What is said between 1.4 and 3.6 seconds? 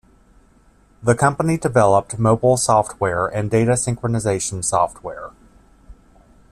developed mobile software and